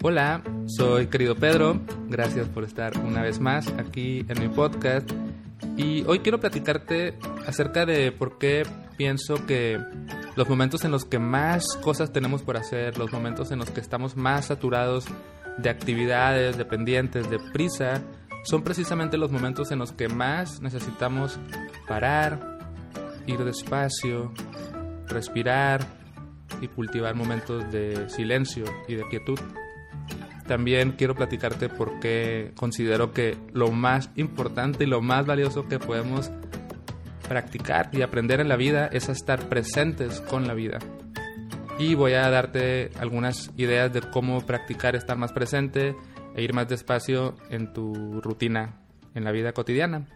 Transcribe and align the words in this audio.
Hola, 0.00 0.44
soy 0.66 1.08
querido 1.08 1.34
Pedro, 1.34 1.80
gracias 2.06 2.48
por 2.48 2.62
estar 2.62 2.96
una 2.98 3.20
vez 3.20 3.40
más 3.40 3.66
aquí 3.78 4.24
en 4.28 4.40
mi 4.40 4.48
podcast 4.48 5.10
y 5.76 6.04
hoy 6.06 6.20
quiero 6.20 6.38
platicarte 6.38 7.18
acerca 7.48 7.84
de 7.84 8.12
por 8.12 8.38
qué 8.38 8.62
pienso 8.96 9.44
que 9.44 9.76
los 10.36 10.48
momentos 10.48 10.84
en 10.84 10.92
los 10.92 11.04
que 11.04 11.18
más 11.18 11.76
cosas 11.82 12.12
tenemos 12.12 12.42
por 12.42 12.56
hacer, 12.56 12.96
los 12.96 13.12
momentos 13.12 13.50
en 13.50 13.58
los 13.58 13.70
que 13.70 13.80
estamos 13.80 14.16
más 14.16 14.46
saturados 14.46 15.06
de 15.58 15.68
actividades, 15.68 16.56
de 16.56 16.64
pendientes, 16.64 17.28
de 17.28 17.40
prisa, 17.40 18.00
son 18.44 18.62
precisamente 18.62 19.16
los 19.16 19.32
momentos 19.32 19.72
en 19.72 19.80
los 19.80 19.90
que 19.90 20.08
más 20.08 20.62
necesitamos 20.62 21.40
parar, 21.88 22.60
ir 23.26 23.42
despacio, 23.44 24.32
respirar 25.08 25.84
y 26.60 26.68
cultivar 26.68 27.16
momentos 27.16 27.68
de 27.72 28.08
silencio 28.08 28.64
y 28.86 28.94
de 28.94 29.02
quietud. 29.08 29.40
También 30.48 30.92
quiero 30.92 31.14
platicarte 31.14 31.68
por 31.68 32.00
qué 32.00 32.52
considero 32.56 33.12
que 33.12 33.36
lo 33.52 33.70
más 33.70 34.10
importante 34.16 34.84
y 34.84 34.86
lo 34.86 35.02
más 35.02 35.26
valioso 35.26 35.68
que 35.68 35.78
podemos 35.78 36.30
practicar 37.28 37.90
y 37.92 38.00
aprender 38.00 38.40
en 38.40 38.48
la 38.48 38.56
vida 38.56 38.86
es 38.86 39.10
estar 39.10 39.50
presentes 39.50 40.22
con 40.22 40.48
la 40.48 40.54
vida. 40.54 40.78
Y 41.78 41.94
voy 41.94 42.14
a 42.14 42.30
darte 42.30 42.90
algunas 42.98 43.50
ideas 43.58 43.92
de 43.92 44.00
cómo 44.00 44.40
practicar 44.46 44.96
estar 44.96 45.18
más 45.18 45.32
presente 45.32 45.94
e 46.34 46.42
ir 46.42 46.54
más 46.54 46.66
despacio 46.66 47.36
en 47.50 47.74
tu 47.74 48.22
rutina, 48.22 48.80
en 49.14 49.24
la 49.24 49.32
vida 49.32 49.52
cotidiana. 49.52 50.06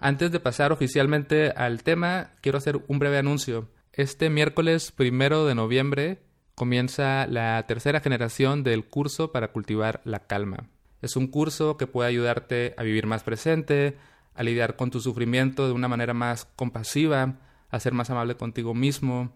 Antes 0.00 0.32
de 0.32 0.40
pasar 0.40 0.72
oficialmente 0.72 1.52
al 1.52 1.84
tema, 1.84 2.32
quiero 2.40 2.58
hacer 2.58 2.80
un 2.88 2.98
breve 2.98 3.18
anuncio. 3.18 3.68
Este 3.92 4.28
miércoles 4.28 4.90
primero 4.90 5.46
de 5.46 5.54
noviembre 5.54 6.18
comienza 6.54 7.26
la 7.26 7.64
tercera 7.66 8.00
generación 8.00 8.62
del 8.62 8.84
curso 8.84 9.32
para 9.32 9.52
cultivar 9.52 10.00
la 10.04 10.20
calma. 10.20 10.68
Es 11.00 11.16
un 11.16 11.26
curso 11.26 11.76
que 11.76 11.86
puede 11.86 12.08
ayudarte 12.08 12.74
a 12.76 12.82
vivir 12.82 13.06
más 13.06 13.22
presente, 13.22 13.96
a 14.34 14.42
lidiar 14.42 14.76
con 14.76 14.90
tu 14.90 15.00
sufrimiento 15.00 15.66
de 15.66 15.72
una 15.72 15.88
manera 15.88 16.14
más 16.14 16.46
compasiva, 16.56 17.36
a 17.70 17.80
ser 17.80 17.92
más 17.92 18.10
amable 18.10 18.36
contigo 18.36 18.74
mismo, 18.74 19.32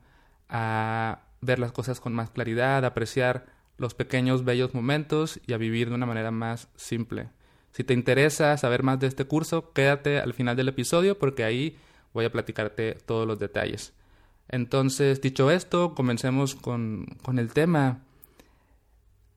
a 0.49 1.21
ver 1.41 1.59
las 1.59 1.73
cosas 1.73 2.01
con 2.01 2.15
más 2.15 2.31
claridad, 2.31 2.85
a 2.85 2.89
apreciar 2.89 3.47
los 3.79 3.95
pequeños 3.95 4.45
bellos 4.45 4.75
momentos 4.75 5.41
y 5.47 5.53
a 5.53 5.59
vivir 5.59 5.89
de 5.89 5.95
una 5.95 6.07
manera 6.07 6.31
más 6.31 6.69
simple. 6.77 7.29
Si 7.73 7.85
te 7.85 7.95
interesa 7.95 8.57
saber 8.57 8.83
más 8.83 9.01
de 9.01 9.07
este 9.07 9.27
curso, 9.27 9.73
quédate 9.73 10.19
al 10.19 10.33
final 10.33 10.57
del 10.57 10.69
episodio 10.69 11.19
porque 11.19 11.45
ahí 11.45 11.77
voy 12.15 12.25
a 12.25 12.33
platicarte 12.33 12.97
todos 13.05 13.27
los 13.27 13.39
detalles. 13.39 13.93
Entonces, 14.49 15.21
dicho 15.21 15.51
esto, 15.51 15.95
comencemos 15.95 16.55
con, 16.55 17.07
con 17.23 17.39
el 17.39 17.53
tema. 17.53 18.01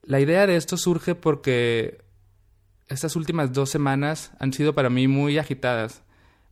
La 0.02 0.20
idea 0.20 0.46
de 0.46 0.56
esto 0.56 0.76
surge 0.76 1.14
porque 1.14 2.02
estas 2.88 3.16
últimas 3.16 3.52
dos 3.52 3.70
semanas 3.70 4.32
han 4.38 4.52
sido 4.52 4.74
para 4.74 4.90
mí 4.90 5.08
muy 5.08 5.38
agitadas. 5.38 6.02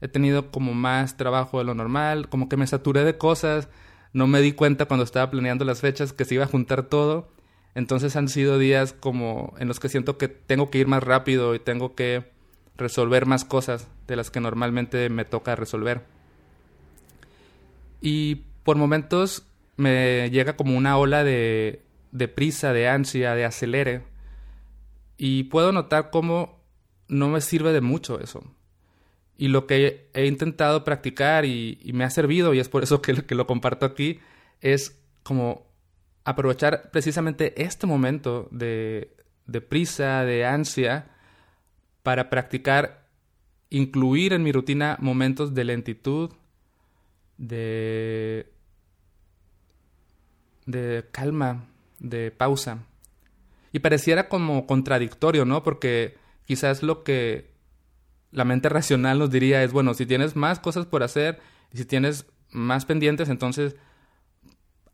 He 0.01 0.07
tenido 0.07 0.51
como 0.51 0.73
más 0.73 1.17
trabajo 1.17 1.59
de 1.59 1.65
lo 1.65 1.73
normal, 1.73 2.29
como 2.29 2.47
que 2.47 2.57
me 2.57 2.67
saturé 2.67 3.03
de 3.03 3.17
cosas, 3.17 3.67
no 4.13 4.27
me 4.27 4.41
di 4.41 4.53
cuenta 4.53 4.85
cuando 4.85 5.03
estaba 5.03 5.29
planeando 5.29 5.65
las 5.65 5.81
fechas 5.81 6.13
que 6.13 6.25
se 6.25 6.35
iba 6.35 6.45
a 6.45 6.47
juntar 6.47 6.83
todo. 6.83 7.29
Entonces 7.75 8.15
han 8.15 8.29
sido 8.29 8.57
días 8.57 8.93
como 8.93 9.53
en 9.59 9.67
los 9.67 9.79
que 9.79 9.89
siento 9.89 10.17
que 10.17 10.27
tengo 10.27 10.69
que 10.69 10.79
ir 10.79 10.87
más 10.87 11.03
rápido 11.03 11.53
y 11.53 11.59
tengo 11.59 11.95
que 11.95 12.31
resolver 12.75 13.25
más 13.25 13.45
cosas 13.45 13.87
de 14.07 14.15
las 14.15 14.31
que 14.31 14.39
normalmente 14.39 15.09
me 15.09 15.25
toca 15.25 15.55
resolver. 15.55 16.05
Y 18.01 18.43
por 18.63 18.77
momentos 18.77 19.45
me 19.77 20.29
llega 20.29 20.55
como 20.55 20.77
una 20.77 20.97
ola 20.97 21.23
de, 21.23 21.81
prisa, 22.35 22.73
de 22.73 22.87
ansia, 22.89 23.35
de 23.35 23.45
acelere. 23.45 24.03
Y 25.17 25.43
puedo 25.43 25.71
notar 25.71 26.09
cómo 26.11 26.59
no 27.07 27.29
me 27.29 27.41
sirve 27.41 27.71
de 27.71 27.81
mucho 27.81 28.19
eso. 28.19 28.43
Y 29.37 29.47
lo 29.47 29.67
que 29.67 30.09
he 30.13 30.25
intentado 30.25 30.83
practicar 30.83 31.45
y, 31.45 31.79
me 31.93 32.03
ha 32.03 32.09
servido, 32.09 32.53
y 32.53 32.59
es 32.59 32.69
por 32.69 32.83
eso 32.83 33.01
que, 33.01 33.23
lo 33.35 33.47
comparto 33.47 33.85
aquí, 33.85 34.19
es 34.61 35.01
como 35.23 35.65
aprovechar 36.25 36.91
precisamente 36.91 37.61
este 37.63 37.87
momento 37.87 38.49
de 38.51 39.09
prisa, 39.69 40.23
de 40.25 40.45
ansia, 40.45 41.07
para 42.03 42.29
practicar, 42.29 43.07
incluir 43.69 44.33
en 44.33 44.43
mi 44.43 44.51
rutina 44.51 44.97
momentos 44.99 45.53
de 45.53 45.63
lentitud, 45.63 46.31
de 47.39 48.53
de 50.69 51.05
calma, 51.11 51.65
de 51.99 52.31
pausa. 52.31 52.85
Y 53.71 53.79
pareciera 53.79 54.29
como 54.29 54.67
contradictorio, 54.67 55.45
¿no? 55.45 55.63
Porque 55.63 56.17
quizás 56.45 56.83
lo 56.83 57.03
que 57.03 57.51
la 58.31 58.45
mente 58.45 58.69
racional 58.69 59.19
nos 59.19 59.31
diría 59.31 59.63
es, 59.63 59.71
bueno, 59.71 59.93
si 59.93 60.05
tienes 60.05 60.35
más 60.35 60.59
cosas 60.59 60.85
por 60.85 61.03
hacer 61.03 61.39
y 61.73 61.77
si 61.77 61.85
tienes 61.85 62.27
más 62.51 62.85
pendientes, 62.85 63.29
entonces 63.29 63.75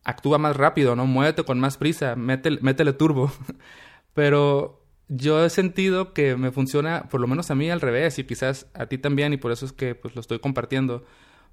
actúa 0.03 0.38
más 0.38 0.56
rápido, 0.56 0.95
¿no? 0.95 1.06
Muévete 1.06 1.44
con 1.44 1.59
más 1.59 1.77
prisa, 1.77 2.16
métele, 2.16 2.59
métele 2.62 2.94
turbo. 2.94 3.31
Pero 4.13 4.85
yo 5.09 5.44
he 5.44 5.50
sentido 5.50 6.13
que 6.13 6.38
me 6.38 6.51
funciona, 6.51 7.07
por 7.09 7.19
lo 7.19 7.27
menos 7.27 7.51
a 7.51 7.56
mí 7.56 7.69
al 7.69 7.81
revés, 7.81 8.17
y 8.19 8.23
quizás 8.23 8.67
a 8.73 8.85
ti 8.85 8.97
también, 8.97 9.33
y 9.33 9.38
por 9.38 9.51
eso 9.51 9.66
es 9.66 9.73
que 9.73 9.95
pues 9.95 10.16
lo 10.16 10.22
estoy 10.22 10.39
compartiendo. 10.39 11.03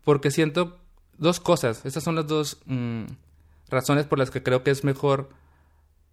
Porque 0.04 0.30
siento 0.30 0.81
dos 1.19 1.41
cosas. 1.41 1.84
Estas 1.84 2.05
son 2.05 2.15
las 2.15 2.27
dos 2.27 2.61
mm, 2.67 3.05
razones 3.69 4.06
por 4.06 4.19
las 4.19 4.31
que 4.31 4.43
creo 4.43 4.62
que 4.62 4.71
es 4.71 4.84
mejor 4.84 5.31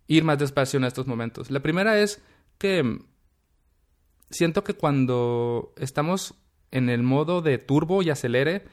ir 0.08 0.24
más 0.24 0.40
despacio 0.40 0.78
en 0.78 0.86
estos 0.86 1.08
momentos. 1.08 1.52
La 1.52 1.62
primera 1.62 2.00
es 2.00 2.22
que 2.58 3.00
siento 4.30 4.64
que 4.64 4.74
cuando 4.74 5.74
estamos 5.78 6.36
en 6.72 6.90
el 6.90 7.04
modo 7.04 7.42
de 7.42 7.58
turbo 7.58 8.02
y 8.02 8.10
acelere, 8.10 8.66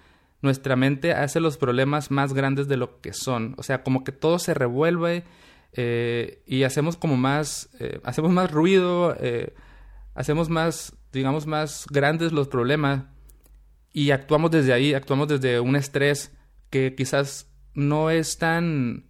nuestra 0.42 0.76
mente 0.76 1.12
hace 1.12 1.41
los 1.41 1.56
problemas 1.56 2.10
más 2.10 2.32
grandes 2.32 2.69
de 2.69 2.76
lo 2.76 3.00
que 3.00 3.12
son. 3.12 3.54
O 3.59 3.62
sea, 3.62 3.82
como 3.82 4.04
que 4.04 4.12
todo 4.12 4.38
se 4.38 4.54
revuelve 4.54 5.25
eh, 5.72 6.42
y 6.47 6.62
hacemos 6.62 6.97
como 6.97 7.16
más, 7.16 7.69
eh, 7.81 8.00
hacemos 8.04 8.31
más 8.32 8.50
ruido, 8.50 9.16
eh, 9.20 9.54
hacemos 10.15 10.48
más, 10.48 10.94
digamos, 11.12 11.47
más 11.47 11.86
grandes 11.91 12.32
los 12.32 12.48
problemas 12.48 13.04
y 13.96 14.10
actuamos 14.10 14.50
desde 14.50 14.74
ahí, 14.74 14.92
actuamos 14.92 15.26
desde 15.26 15.58
un 15.58 15.74
estrés 15.74 16.30
que 16.68 16.94
quizás 16.94 17.50
no 17.72 18.10
es 18.10 18.36
tan 18.36 19.06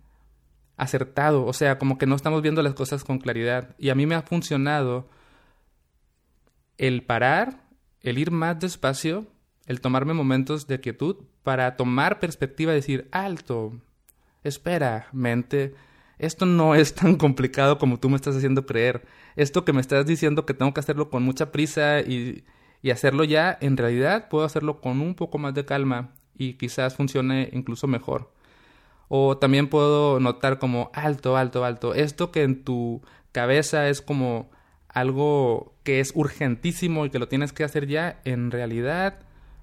acertado, 0.76 1.44
o 1.44 1.52
sea, 1.52 1.76
como 1.76 1.98
que 1.98 2.06
no 2.06 2.14
estamos 2.14 2.40
viendo 2.40 2.62
las 2.62 2.74
cosas 2.74 3.02
con 3.02 3.18
claridad. 3.18 3.74
Y 3.78 3.88
a 3.88 3.96
mí 3.96 4.06
me 4.06 4.14
ha 4.14 4.22
funcionado 4.22 5.10
el 6.78 7.02
parar, 7.02 7.66
el 8.00 8.16
ir 8.16 8.30
más 8.30 8.60
despacio, 8.60 9.26
el 9.66 9.80
tomarme 9.80 10.14
momentos 10.14 10.68
de 10.68 10.78
quietud 10.78 11.16
para 11.42 11.74
tomar 11.74 12.20
perspectiva 12.20 12.70
y 12.70 12.76
decir, 12.76 13.08
alto, 13.10 13.72
espera, 14.44 15.08
mente, 15.10 15.74
esto 16.20 16.46
no 16.46 16.74
es 16.76 16.94
tan 16.94 17.16
complicado 17.16 17.78
como 17.78 17.98
tú 17.98 18.08
me 18.08 18.14
estás 18.14 18.36
haciendo 18.36 18.66
creer. 18.66 19.04
Esto 19.34 19.64
que 19.64 19.72
me 19.72 19.80
estás 19.80 20.06
diciendo 20.06 20.46
que 20.46 20.54
tengo 20.54 20.72
que 20.72 20.78
hacerlo 20.78 21.10
con 21.10 21.24
mucha 21.24 21.50
prisa 21.50 22.02
y, 22.02 22.44
y 22.86 22.92
hacerlo 22.92 23.24
ya, 23.24 23.58
en 23.60 23.76
realidad 23.76 24.28
puedo 24.28 24.44
hacerlo 24.44 24.80
con 24.80 25.00
un 25.00 25.16
poco 25.16 25.38
más 25.38 25.52
de 25.54 25.64
calma 25.64 26.10
y 26.38 26.52
quizás 26.52 26.94
funcione 26.94 27.50
incluso 27.52 27.88
mejor. 27.88 28.30
O 29.08 29.38
también 29.38 29.66
puedo 29.66 30.20
notar 30.20 30.60
como 30.60 30.92
alto, 30.94 31.36
alto, 31.36 31.64
alto. 31.64 31.94
Esto 31.94 32.30
que 32.30 32.44
en 32.44 32.62
tu 32.62 33.02
cabeza 33.32 33.88
es 33.88 34.02
como 34.02 34.52
algo 34.86 35.74
que 35.82 35.98
es 35.98 36.12
urgentísimo 36.14 37.04
y 37.04 37.10
que 37.10 37.18
lo 37.18 37.26
tienes 37.26 37.52
que 37.52 37.64
hacer 37.64 37.88
ya, 37.88 38.20
en 38.24 38.52
realidad 38.52 39.18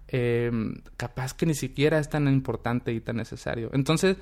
em, 0.10 0.82
capaz 0.98 1.34
que 1.34 1.46
ni 1.46 1.56
siquiera 1.56 2.00
es 2.00 2.10
tan 2.10 2.28
importante 2.28 2.92
y 2.92 3.00
tan 3.00 3.16
necesario. 3.16 3.70
Entonces, 3.72 4.18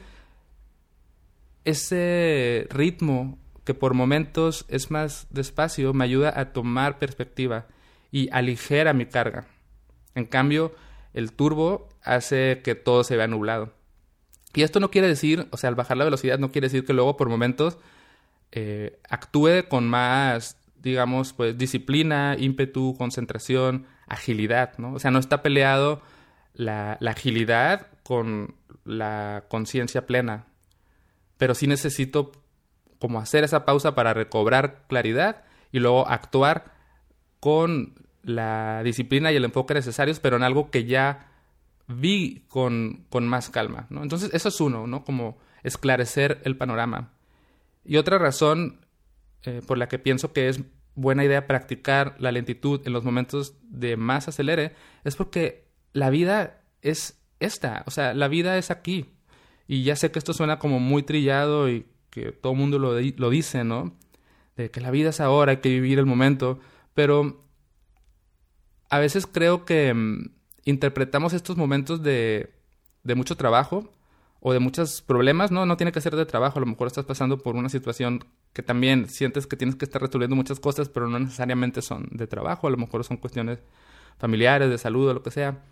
ese 1.65 2.67
ritmo 2.69 3.39
que 3.63 3.73
por 3.73 3.95
momentos 3.95 4.63
es 4.67 4.91
más 4.91 5.25
despacio 5.31 5.91
me 5.91 6.03
ayuda 6.03 6.39
a 6.39 6.53
tomar 6.53 6.99
perspectiva 6.99 7.65
y 8.11 8.29
aligera 8.31 8.93
mi 8.93 9.05
carga. 9.05 9.45
En 10.15 10.25
cambio, 10.25 10.75
el 11.13 11.31
turbo 11.31 11.89
hace 12.03 12.61
que 12.63 12.75
todo 12.75 13.03
se 13.03 13.15
vea 13.15 13.27
nublado. 13.27 13.73
Y 14.53 14.63
esto 14.63 14.79
no 14.79 14.91
quiere 14.91 15.07
decir, 15.07 15.47
o 15.51 15.57
sea, 15.57 15.69
al 15.69 15.75
bajar 15.75 15.97
la 15.97 16.03
velocidad 16.03 16.37
no 16.37 16.51
quiere 16.51 16.67
decir 16.67 16.85
que 16.85 16.93
luego 16.93 17.15
por 17.15 17.29
momentos 17.29 17.77
eh, 18.51 18.99
actúe 19.09 19.67
con 19.69 19.87
más, 19.87 20.57
digamos, 20.81 21.31
pues 21.31 21.57
disciplina, 21.57 22.35
ímpetu, 22.37 22.95
concentración, 22.97 23.85
agilidad, 24.07 24.77
¿no? 24.77 24.93
O 24.93 24.99
sea, 24.99 25.11
no 25.11 25.19
está 25.19 25.41
peleado 25.41 26.01
la, 26.53 26.97
la 26.99 27.11
agilidad 27.11 27.87
con 28.03 28.55
la 28.83 29.45
conciencia 29.47 30.05
plena. 30.05 30.47
Pero 31.37 31.55
sí 31.55 31.65
necesito 31.65 32.33
como 32.99 33.19
hacer 33.19 33.45
esa 33.45 33.65
pausa 33.65 33.95
para 33.95 34.13
recobrar 34.13 34.83
claridad 34.87 35.43
y 35.71 35.79
luego 35.79 36.07
actuar 36.07 36.80
con 37.41 37.95
la 38.23 38.83
disciplina 38.83 39.31
y 39.31 39.35
el 39.35 39.43
enfoque 39.43 39.73
necesarios, 39.73 40.21
pero 40.21 40.37
en 40.37 40.43
algo 40.43 40.71
que 40.71 40.85
ya 40.85 41.31
vi 41.87 42.45
con, 42.47 43.05
con 43.09 43.27
más 43.27 43.49
calma, 43.49 43.87
¿no? 43.89 44.03
Entonces, 44.03 44.29
eso 44.33 44.47
es 44.47 44.61
uno, 44.61 44.87
¿no? 44.87 45.03
Como 45.03 45.37
esclarecer 45.63 46.39
el 46.45 46.55
panorama. 46.55 47.11
Y 47.83 47.97
otra 47.97 48.17
razón 48.19 48.85
eh, 49.43 49.61
por 49.65 49.77
la 49.77 49.89
que 49.89 49.99
pienso 49.99 50.31
que 50.33 50.47
es 50.47 50.61
buena 50.93 51.25
idea 51.25 51.47
practicar 51.47 52.15
la 52.19 52.31
lentitud 52.31 52.81
en 52.85 52.93
los 52.93 53.03
momentos 53.03 53.55
de 53.63 53.97
más 53.97 54.27
acelere 54.27 54.75
es 55.03 55.15
porque 55.15 55.65
la 55.93 56.09
vida 56.09 56.61
es 56.81 57.19
esta, 57.39 57.83
o 57.87 57.91
sea, 57.91 58.13
la 58.13 58.27
vida 58.27 58.57
es 58.57 58.69
aquí. 58.69 59.07
Y 59.67 59.83
ya 59.83 59.95
sé 59.95 60.11
que 60.11 60.19
esto 60.19 60.33
suena 60.33 60.59
como 60.59 60.79
muy 60.79 61.01
trillado 61.01 61.69
y 61.69 61.87
que 62.11 62.31
todo 62.31 62.53
el 62.53 62.59
mundo 62.59 62.77
lo, 62.77 62.99
lo 62.99 63.29
dice, 63.29 63.63
¿no? 63.63 63.95
De 64.57 64.69
que 64.69 64.81
la 64.81 64.91
vida 64.91 65.09
es 65.09 65.19
ahora, 65.19 65.53
hay 65.53 65.57
que 65.57 65.69
vivir 65.69 65.97
el 65.97 66.05
momento, 66.05 66.59
pero 66.93 67.45
a 68.89 68.99
veces 68.99 69.25
creo 69.25 69.65
que 69.65 69.93
mm, 69.93 70.31
interpretamos 70.65 71.33
estos 71.33 71.57
momentos 71.57 72.03
de, 72.03 72.53
de 73.03 73.15
mucho 73.15 73.37
trabajo 73.37 73.91
o 74.41 74.53
de 74.53 74.59
muchos 74.59 75.01
problemas, 75.01 75.51
¿no? 75.51 75.65
No 75.65 75.77
tiene 75.77 75.91
que 75.91 76.01
ser 76.01 76.15
de 76.15 76.25
trabajo, 76.25 76.57
a 76.57 76.61
lo 76.61 76.65
mejor 76.65 76.87
estás 76.87 77.05
pasando 77.05 77.37
por 77.37 77.55
una 77.55 77.69
situación 77.69 78.25
que 78.53 78.63
también 78.63 79.07
sientes 79.07 79.45
que 79.47 79.55
tienes 79.55 79.75
que 79.75 79.85
estar 79.85 80.01
resolviendo 80.01 80.35
muchas 80.35 80.59
cosas, 80.59 80.89
pero 80.89 81.07
no 81.07 81.19
necesariamente 81.19 81.81
son 81.81 82.09
de 82.11 82.27
trabajo, 82.27 82.67
a 82.67 82.71
lo 82.71 82.77
mejor 82.77 83.03
son 83.03 83.17
cuestiones 83.17 83.59
familiares, 84.17 84.69
de 84.69 84.77
salud 84.77 85.09
o 85.09 85.13
lo 85.13 85.23
que 85.23 85.31
sea. 85.31 85.63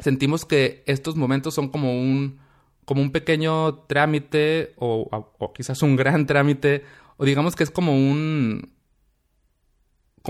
Sentimos 0.00 0.44
que 0.44 0.82
estos 0.86 1.14
momentos 1.14 1.54
son 1.54 1.68
como 1.68 1.92
un, 1.98 2.40
como 2.84 3.02
un 3.02 3.12
pequeño 3.12 3.74
trámite 3.86 4.74
o, 4.76 5.08
o 5.38 5.52
quizás 5.52 5.82
un 5.82 5.94
gran 5.94 6.26
trámite, 6.26 6.84
o 7.18 7.24
digamos 7.24 7.54
que 7.54 7.62
es 7.62 7.70
como 7.70 7.94
un, 7.94 8.72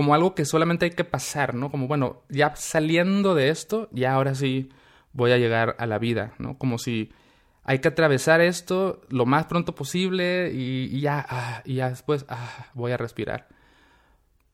como 0.01 0.15
algo 0.15 0.33
que 0.33 0.45
solamente 0.45 0.85
hay 0.85 0.91
que 0.93 1.03
pasar, 1.03 1.53
¿no? 1.53 1.69
Como, 1.69 1.87
bueno, 1.87 2.23
ya 2.27 2.55
saliendo 2.55 3.35
de 3.35 3.49
esto, 3.49 3.87
ya 3.91 4.13
ahora 4.13 4.33
sí 4.33 4.69
voy 5.13 5.31
a 5.31 5.37
llegar 5.37 5.75
a 5.77 5.85
la 5.85 5.99
vida, 5.99 6.33
¿no? 6.39 6.57
Como 6.57 6.79
si 6.79 7.11
hay 7.63 7.77
que 7.77 7.89
atravesar 7.89 8.41
esto 8.41 9.03
lo 9.09 9.27
más 9.27 9.45
pronto 9.45 9.75
posible 9.75 10.51
y, 10.55 10.99
ya, 11.01 11.23
ah, 11.29 11.61
y 11.65 11.75
ya 11.75 11.89
después 11.89 12.25
ah, 12.29 12.71
voy 12.73 12.93
a 12.93 12.97
respirar. 12.97 13.47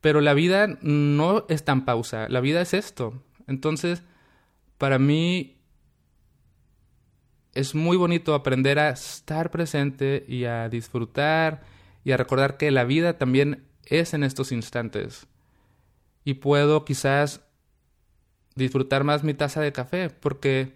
Pero 0.01 0.19
la 0.19 0.33
vida 0.33 0.67
no 0.81 1.45
es 1.47 1.63
tan 1.63 1.85
pausa, 1.85 2.27
la 2.27 2.41
vida 2.41 2.59
es 2.59 2.73
esto. 2.73 3.23
Entonces, 3.47 4.03
para 4.77 4.99
mí 4.99 5.61
es 7.53 7.73
muy 7.73 7.95
bonito 7.95 8.33
aprender 8.33 8.79
a 8.79 8.89
estar 8.89 9.49
presente 9.49 10.25
y 10.27 10.43
a 10.43 10.67
disfrutar 10.67 11.61
y 12.03 12.11
a 12.11 12.17
recordar 12.17 12.57
que 12.57 12.69
la 12.69 12.83
vida 12.83 13.17
también 13.17 13.63
es 13.85 14.13
en 14.13 14.25
estos 14.25 14.51
instantes. 14.51 15.25
Y 16.27 16.33
puedo 16.33 16.83
quizás 16.83 17.39
disfrutar 18.53 19.05
más 19.05 19.23
mi 19.23 19.33
taza 19.33 19.61
de 19.61 19.71
café 19.71 20.09
porque 20.09 20.73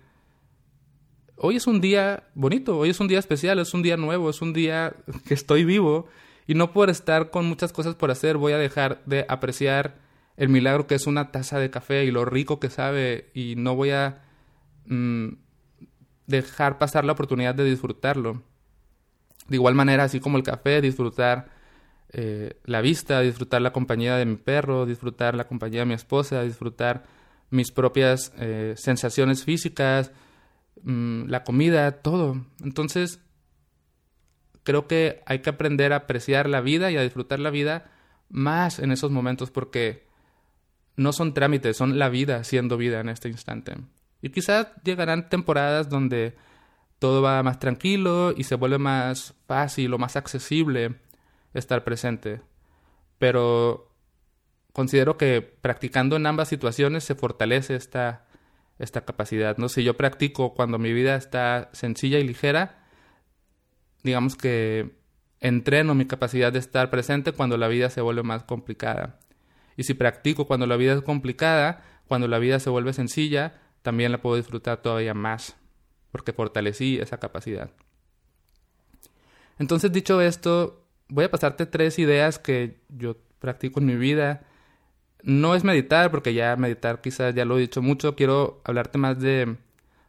hoy 1.35 1.57
es 1.57 1.67
un 1.67 1.81
día 1.81 2.23
bonito, 2.35 2.77
hoy 2.77 2.91
es 2.91 3.01
un 3.01 3.09
día 3.09 3.19
especial, 3.19 3.59
es 3.59 3.73
un 3.73 3.83
día 3.83 3.97
nuevo, 3.97 4.29
es 4.29 4.41
un 4.41 4.53
día 4.53 4.95
que 5.27 5.33
estoy 5.33 5.65
vivo 5.65 6.07
y 6.47 6.53
no 6.53 6.71
por 6.71 6.89
estar 6.89 7.31
con 7.31 7.47
muchas 7.47 7.73
cosas 7.73 7.95
por 7.95 8.11
hacer 8.11 8.37
voy 8.37 8.53
a 8.53 8.57
dejar 8.57 9.03
de 9.05 9.25
apreciar 9.27 9.97
el 10.37 10.47
milagro 10.47 10.87
que 10.87 10.95
es 10.95 11.05
una 11.05 11.33
taza 11.33 11.59
de 11.59 11.69
café 11.69 12.05
y 12.05 12.11
lo 12.11 12.23
rico 12.23 12.61
que 12.61 12.69
sabe 12.69 13.29
y 13.33 13.55
no 13.57 13.75
voy 13.75 13.89
a 13.89 14.21
mm, 14.85 15.33
dejar 16.27 16.77
pasar 16.77 17.03
la 17.03 17.11
oportunidad 17.11 17.55
de 17.55 17.65
disfrutarlo. 17.65 18.41
De 19.49 19.57
igual 19.57 19.75
manera, 19.75 20.05
así 20.05 20.21
como 20.21 20.37
el 20.37 20.43
café, 20.43 20.79
disfrutar 20.79 21.49
eh, 22.11 22.59
la 22.65 22.81
vista, 22.81 23.21
disfrutar 23.21 23.61
la 23.61 23.73
compañía 23.73 24.17
de 24.17 24.25
mi 24.25 24.35
perro, 24.35 24.85
disfrutar 24.85 25.35
la 25.35 25.47
compañía 25.47 25.81
de 25.81 25.85
mi 25.87 25.93
esposa, 25.93 26.43
disfrutar 26.43 27.03
mis 27.49 27.71
propias 27.71 28.33
eh, 28.37 28.73
sensaciones 28.77 29.43
físicas, 29.43 30.11
Mm, 30.83 31.25
la 31.27 31.43
comida, 31.43 32.01
todo. 32.01 32.45
Entonces, 32.63 33.19
creo 34.63 34.87
que 34.87 35.21
hay 35.25 35.39
que 35.39 35.49
aprender 35.49 35.93
a 35.93 35.97
apreciar 35.97 36.49
la 36.49 36.61
vida 36.61 36.91
y 36.91 36.97
a 36.97 37.01
disfrutar 37.01 37.39
la 37.39 37.49
vida 37.49 37.91
más 38.29 38.79
en 38.79 38.91
esos 38.91 39.11
momentos 39.11 39.51
porque 39.51 40.07
no 40.95 41.13
son 41.13 41.33
trámites, 41.33 41.77
son 41.77 41.99
la 41.99 42.09
vida 42.09 42.43
siendo 42.43 42.77
vida 42.77 42.99
en 43.01 43.09
este 43.09 43.29
instante. 43.29 43.75
Y 44.21 44.29
quizás 44.29 44.67
llegarán 44.83 45.29
temporadas 45.29 45.89
donde 45.89 46.35
todo 46.99 47.21
va 47.21 47.43
más 47.43 47.59
tranquilo 47.59 48.33
y 48.35 48.43
se 48.43 48.55
vuelve 48.55 48.77
más 48.77 49.33
fácil 49.47 49.93
o 49.93 49.97
más 49.97 50.15
accesible 50.15 50.95
estar 51.53 51.83
presente. 51.83 52.41
Pero 53.17 53.91
considero 54.73 55.17
que 55.17 55.41
practicando 55.41 56.15
en 56.15 56.25
ambas 56.25 56.47
situaciones 56.47 57.03
se 57.03 57.15
fortalece 57.15 57.75
esta 57.75 58.25
esta 58.81 59.05
capacidad. 59.05 59.57
No 59.57 59.69
sé, 59.69 59.83
yo 59.83 59.95
practico 59.95 60.53
cuando 60.55 60.79
mi 60.79 60.91
vida 60.91 61.15
está 61.15 61.69
sencilla 61.71 62.17
y 62.19 62.23
ligera, 62.23 62.83
digamos 64.03 64.35
que 64.35 64.97
entreno 65.39 65.93
mi 65.93 66.05
capacidad 66.05 66.51
de 66.51 66.59
estar 66.59 66.89
presente 66.89 67.31
cuando 67.31 67.57
la 67.57 67.67
vida 67.67 67.89
se 67.91 68.01
vuelve 68.01 68.23
más 68.23 68.43
complicada. 68.43 69.19
Y 69.77 69.83
si 69.83 69.93
practico 69.93 70.47
cuando 70.47 70.65
la 70.65 70.77
vida 70.77 70.93
es 70.93 71.01
complicada, 71.01 71.83
cuando 72.07 72.27
la 72.27 72.39
vida 72.39 72.59
se 72.59 72.69
vuelve 72.69 72.93
sencilla, 72.93 73.61
también 73.83 74.11
la 74.11 74.21
puedo 74.21 74.35
disfrutar 74.35 74.81
todavía 74.81 75.13
más, 75.13 75.55
porque 76.11 76.33
fortalecí 76.33 76.97
esa 76.99 77.19
capacidad. 77.19 77.71
Entonces, 79.59 79.91
dicho 79.91 80.21
esto, 80.21 80.80
voy 81.11 81.25
a 81.25 81.31
pasarte 81.31 81.65
tres 81.65 81.99
ideas 81.99 82.39
que 82.39 82.79
yo 82.89 83.17
practico 83.39 83.79
en 83.79 83.85
mi 83.85 83.95
vida 83.95 84.43
no 85.23 85.53
es 85.53 85.63
meditar, 85.63 86.09
porque 86.09 86.33
ya 86.33 86.55
meditar 86.55 87.01
quizás 87.01 87.35
ya 87.35 87.45
lo 87.45 87.57
he 87.57 87.61
dicho 87.61 87.81
mucho, 87.81 88.15
quiero 88.15 88.61
hablarte 88.63 88.97
más 88.97 89.19
de 89.19 89.57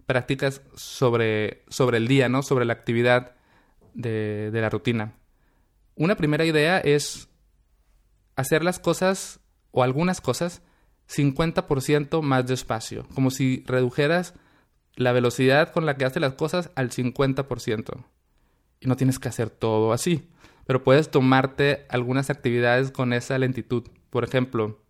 prácticas 0.07 0.63
sobre, 0.75 1.65
sobre 1.69 1.99
el 1.99 2.09
día, 2.09 2.29
¿no? 2.29 2.43
Sobre 2.43 2.65
la 2.65 2.73
actividad 2.73 3.33
de, 3.95 4.51
de 4.51 4.61
la 4.61 4.71
rutina. 4.71 5.15
Una 5.97 6.17
primera 6.17 6.45
idea 6.45 6.79
es 6.79 7.29
hacer 8.37 8.65
las 8.65 8.79
cosas 8.79 9.41
o 9.71 9.83
algunas 9.83 10.21
cosas 10.21 10.63
50% 11.11 12.23
más 12.23 12.47
despacio, 12.47 13.07
como 13.15 13.31
si 13.31 13.65
redujeras 13.67 14.35
la 14.95 15.13
velocidad 15.13 15.73
con 15.73 15.85
la 15.85 15.97
que 15.97 16.05
haces 16.05 16.23
las 16.23 16.35
cosas 16.35 16.71
al 16.75 16.91
50%. 16.91 18.05
Y 18.81 18.87
no 18.87 18.97
tienes 18.97 19.19
que 19.19 19.29
hacer 19.29 19.51
todo 19.51 19.93
así, 19.93 20.29
pero 20.67 20.85
puedes 20.85 21.11
tomarte 21.11 21.87
algunas 21.89 22.31
actividades 22.31 22.91
con 22.91 23.13
esa 23.13 23.39
lentitud. 23.39 23.85
Por 24.11 24.25
ejemplo, 24.25 24.81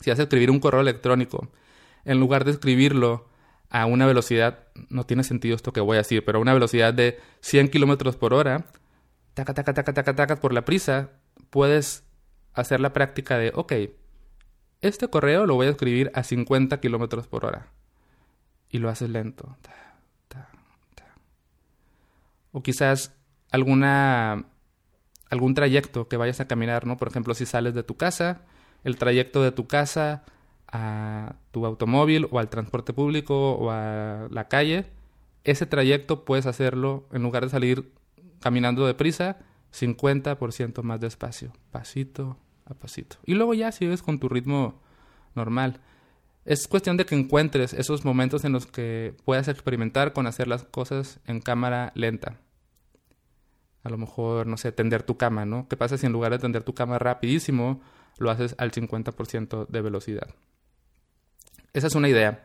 si 0.00 0.10
vas 0.10 0.18
a 0.18 0.22
escribir 0.22 0.50
un 0.50 0.60
correo 0.60 0.80
electrónico, 0.80 1.50
en 2.04 2.18
lugar 2.18 2.44
de 2.44 2.52
escribirlo 2.52 3.28
a 3.70 3.86
una 3.86 4.06
velocidad, 4.06 4.66
no 4.90 5.04
tiene 5.04 5.24
sentido 5.24 5.56
esto 5.56 5.72
que 5.72 5.80
voy 5.80 5.96
a 5.96 5.98
decir, 5.98 6.24
pero 6.24 6.38
a 6.38 6.42
una 6.42 6.54
velocidad 6.54 6.92
de 6.92 7.18
100 7.40 7.68
kilómetros 7.68 8.16
por 8.16 8.34
hora, 8.34 8.66
taca, 9.34 9.54
taca, 9.54 9.72
taca, 9.72 9.94
taca, 9.94 10.14
taca, 10.14 10.36
por 10.36 10.52
la 10.52 10.64
prisa, 10.64 11.10
puedes 11.50 12.04
hacer 12.52 12.80
la 12.80 12.92
práctica 12.92 13.38
de, 13.38 13.52
ok, 13.54 13.72
este 14.82 15.08
correo 15.08 15.46
lo 15.46 15.54
voy 15.54 15.68
a 15.68 15.70
escribir 15.70 16.10
a 16.14 16.22
50 16.22 16.80
kilómetros 16.80 17.28
por 17.28 17.44
hora. 17.44 17.68
Y 18.68 18.78
lo 18.78 18.88
haces 18.88 19.10
lento. 19.10 19.56
O 22.52 22.62
quizás 22.62 23.14
alguna 23.50 24.44
algún 25.32 25.54
trayecto 25.54 26.08
que 26.08 26.18
vayas 26.18 26.40
a 26.40 26.46
caminar, 26.46 26.86
¿no? 26.86 26.98
Por 26.98 27.08
ejemplo, 27.08 27.32
si 27.34 27.46
sales 27.46 27.72
de 27.72 27.82
tu 27.82 27.96
casa 27.96 28.42
el 28.84 28.96
trayecto 28.98 29.42
de 29.42 29.50
tu 29.50 29.66
casa 29.66 30.24
a 30.68 31.36
tu 31.52 31.64
automóvil 31.64 32.28
o 32.30 32.38
al 32.38 32.50
transporte 32.50 32.92
público 32.92 33.52
o 33.52 33.70
a 33.70 34.28
la 34.30 34.48
calle, 34.48 34.84
ese 35.44 35.64
trayecto 35.64 36.26
puedes 36.26 36.44
hacerlo 36.44 37.06
en 37.12 37.22
lugar 37.22 37.44
de 37.44 37.50
salir 37.50 37.92
caminando 38.40 38.86
deprisa, 38.86 39.38
50% 39.72 40.82
más 40.82 41.00
despacio, 41.00 41.52
pasito 41.70 42.36
a 42.66 42.74
pasito. 42.74 43.16
Y 43.24 43.32
luego 43.32 43.54
ya 43.54 43.72
sigues 43.72 44.02
con 44.02 44.18
tu 44.18 44.28
ritmo 44.28 44.82
normal. 45.34 45.80
Es 46.44 46.68
cuestión 46.68 46.98
de 46.98 47.06
que 47.06 47.14
encuentres 47.14 47.72
esos 47.72 48.04
momentos 48.04 48.44
en 48.44 48.52
los 48.52 48.66
que 48.66 49.14
puedas 49.24 49.48
experimentar 49.48 50.12
con 50.12 50.26
hacer 50.26 50.46
las 50.46 50.64
cosas 50.64 51.20
en 51.26 51.40
cámara 51.40 51.90
lenta. 51.94 52.38
A 53.82 53.90
lo 53.90 53.98
mejor, 53.98 54.46
no 54.46 54.56
sé, 54.56 54.72
tender 54.72 55.02
tu 55.02 55.16
cama, 55.16 55.44
¿no? 55.44 55.66
¿Qué 55.68 55.76
pasa 55.76 55.98
si 55.98 56.06
en 56.06 56.12
lugar 56.12 56.32
de 56.32 56.38
tender 56.38 56.62
tu 56.62 56.74
cama 56.74 56.98
rapidísimo, 56.98 57.80
lo 58.18 58.30
haces 58.30 58.54
al 58.58 58.72
50% 58.72 59.66
de 59.68 59.80
velocidad. 59.80 60.28
Esa 61.72 61.86
es 61.86 61.94
una 61.94 62.08
idea. 62.08 62.44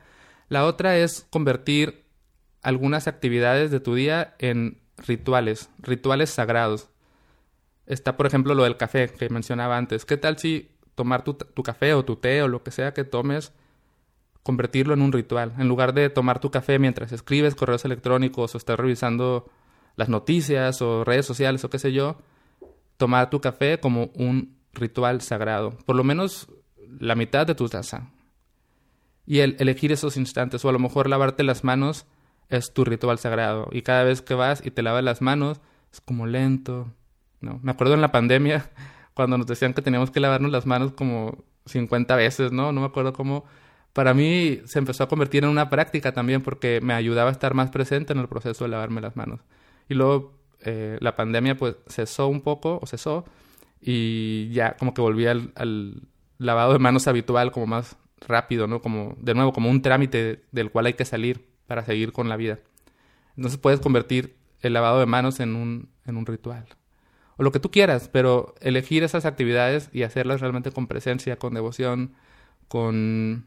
La 0.50 0.66
otra 0.66 0.98
es 0.98 1.28
convertir 1.30 2.06
algunas 2.62 3.08
actividades 3.08 3.72
de 3.72 3.80
tu 3.80 3.96
día 3.96 4.36
en 4.40 4.80
rituales, 4.98 5.70
rituales 5.80 6.30
sagrados. 6.30 6.90
Está, 7.86 8.18
por 8.18 8.26
ejemplo, 8.26 8.56
lo 8.56 8.64
del 8.64 8.78
café 8.78 9.10
que 9.10 9.30
mencionaba 9.30 9.78
antes. 9.78 10.06
¿Qué 10.06 10.18
tal 10.18 10.38
si 10.38 10.72
tomar 10.96 11.24
tu, 11.24 11.38
café 11.64 11.94
o 11.94 12.04
tu 12.04 12.16
té 12.16 12.42
o 12.42 12.48
lo 12.48 12.64
que 12.64 12.72
sea 12.72 12.94
que 12.94 13.04
tomes, 13.04 13.54
convertirlo 14.44 14.94
en 14.94 15.02
un 15.02 15.12
ritual? 15.12 15.54
En 15.58 15.68
lugar 15.68 15.94
de 15.94 16.10
tomar 16.10 16.40
tu 16.40 16.52
café 16.52 16.80
mientras 16.80 17.12
escribes 17.12 17.56
correos 17.56 17.86
electrónicos 17.86 18.56
o 18.56 18.58
estás 18.58 18.78
revisando 18.78 19.50
las 19.98 20.08
noticias 20.08 20.82
o 20.82 21.04
redes 21.04 21.26
sociales 21.26 21.64
o 21.66 21.70
qué 21.70 21.80
sé 21.80 21.92
yo, 21.92 22.18
tomar 22.96 23.30
tu 23.30 23.42
café 23.42 23.80
como 23.80 24.12
un 24.16 24.56
ritual 24.74 25.22
sagrado, 25.22 25.72
por 25.86 25.96
lo 25.96 26.04
menos 26.06 26.48
la 27.00 27.16
mitad 27.16 27.46
de 27.46 27.56
tu 27.56 27.68
taza. 27.68 28.12
Y 29.26 29.40
el 29.40 29.58
elegir 29.60 29.92
esos 29.92 30.16
instantes, 30.16 30.64
o 30.64 30.70
a 30.70 30.72
lo 30.72 30.80
mejor 30.80 31.10
lavarte 31.10 31.44
las 31.44 31.66
manos, 31.66 32.06
es 32.48 32.72
tu 32.74 32.86
ritual 32.86 33.20
sagrado. 33.20 33.68
Y 33.72 33.82
cada 33.82 34.04
vez 34.04 34.22
que 34.22 34.36
vas 34.36 34.66
y 34.66 34.72
te 34.72 34.82
lavas 34.82 35.04
las 35.04 35.22
manos, 35.22 35.60
es 35.92 36.00
como 36.00 36.28
lento, 36.28 36.94
¿no? 37.42 37.60
Me 37.62 37.72
acuerdo 37.72 37.94
en 37.96 38.02
la 38.02 38.12
pandemia 38.12 38.72
cuando 39.14 39.38
nos 39.38 39.48
decían 39.48 39.74
que 39.74 39.82
teníamos 39.82 40.12
que 40.12 40.22
lavarnos 40.22 40.52
las 40.52 40.66
manos 40.66 40.94
como 40.94 41.44
50 41.66 42.16
veces, 42.16 42.52
¿no? 42.54 42.72
No 42.72 42.82
me 42.82 42.88
acuerdo 42.88 43.12
cómo. 43.12 43.44
Para 43.92 44.14
mí 44.14 44.62
se 44.66 44.80
empezó 44.80 45.04
a 45.04 45.08
convertir 45.10 45.44
en 45.44 45.50
una 45.50 45.70
práctica 45.70 46.14
también 46.14 46.42
porque 46.42 46.80
me 46.82 46.94
ayudaba 46.94 47.30
a 47.30 47.34
estar 47.34 47.54
más 47.54 47.72
presente 47.72 48.14
en 48.14 48.20
el 48.20 48.28
proceso 48.28 48.64
de 48.64 48.70
lavarme 48.70 49.02
las 49.02 49.18
manos. 49.18 49.42
Y 49.90 49.94
luego 49.94 50.38
eh, 50.62 50.98
la 51.02 51.16
pandemia 51.16 51.56
pues 51.58 51.76
cesó 51.88 52.28
un 52.28 52.42
poco, 52.42 52.80
o 52.82 52.88
cesó, 52.88 53.26
y 53.82 54.50
ya 54.52 54.76
como 54.78 54.94
que 54.94 55.02
volví 55.02 55.28
al, 55.28 55.52
al, 55.56 56.04
lavado 56.40 56.74
de 56.74 56.80
manos 56.80 57.08
habitual 57.08 57.52
como 57.52 57.68
más 57.68 57.98
rápido, 58.28 58.68
¿no? 58.68 58.82
Como, 58.82 59.16
de 59.20 59.34
nuevo, 59.34 59.54
como 59.54 59.70
un 59.70 59.82
trámite 59.82 60.44
del 60.52 60.72
cual 60.72 60.88
hay 60.88 60.94
que 60.94 61.06
salir 61.06 61.48
para 61.68 61.86
seguir 61.86 62.12
con 62.12 62.30
la 62.30 62.38
vida. 62.38 62.60
Entonces 63.36 63.60
puedes 63.60 63.80
convertir 63.80 64.38
el 64.62 64.74
lavado 64.74 65.00
de 65.00 65.06
manos 65.06 65.40
en 65.40 65.56
un, 65.56 65.90
en 66.06 66.18
un 66.18 66.26
ritual. 66.26 66.66
O 67.38 67.44
lo 67.44 67.52
que 67.52 67.60
tú 67.60 67.70
quieras, 67.70 68.10
pero 68.12 68.56
elegir 68.62 69.04
esas 69.04 69.26
actividades 69.26 69.90
y 69.94 70.04
hacerlas 70.04 70.42
realmente 70.42 70.72
con 70.72 70.88
presencia, 70.88 71.38
con 71.38 71.54
devoción, 71.54 72.16
con, 72.68 73.46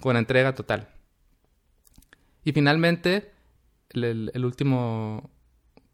con 0.00 0.16
entrega 0.16 0.54
total. 0.54 0.88
Y 2.44 2.52
finalmente, 2.52 3.32
el, 3.90 4.44
último 4.44 5.30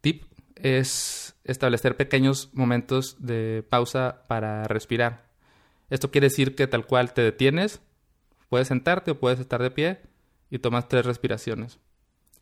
tip 0.00 0.24
es 0.56 1.34
establecer 1.44 1.96
pequeños 1.96 2.50
momentos 2.52 3.16
de 3.18 3.64
pausa 3.68 4.24
para 4.28 4.64
respirar. 4.64 5.30
Esto 5.90 6.10
quiere 6.10 6.28
decir 6.28 6.54
que 6.54 6.66
tal 6.66 6.86
cual 6.86 7.12
te 7.12 7.22
detienes, 7.22 7.80
puedes 8.48 8.68
sentarte 8.68 9.10
o 9.10 9.20
puedes 9.20 9.40
estar 9.40 9.62
de 9.62 9.70
pie 9.70 10.00
y 10.50 10.58
tomas 10.58 10.88
tres 10.88 11.04
respiraciones. 11.04 11.78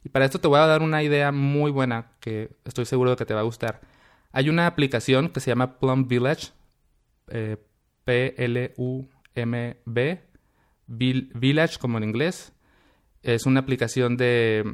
Y 0.05 0.09
para 0.09 0.25
esto 0.25 0.41
te 0.41 0.49
voy 0.49 0.59
a 0.59 0.67
dar 0.67 0.83
una 0.83 1.03
idea 1.03 1.33
muy 1.33 1.71
buena 1.71 2.13
que 2.21 2.51
estoy 2.65 2.87
seguro 2.87 3.11
de 3.11 3.17
que 3.17 3.27
te 3.27 3.35
va 3.35 3.41
a 3.41 3.45
gustar. 3.45 3.81
Hay 4.33 4.49
una 4.49 4.67
aplicación 4.67 5.29
que 5.29 5.41
se 5.41 5.51
llama 5.51 5.79
Plum 5.79 6.07
Village, 6.09 6.49
eh, 7.29 7.57
P-L-U-M-B, 8.05 9.11
Village 10.87 11.79
como 11.79 11.99
en 11.99 12.05
inglés. 12.05 12.53
Es 13.23 13.45
una 13.47 13.61
aplicación 13.61 14.17
de, 14.17 14.65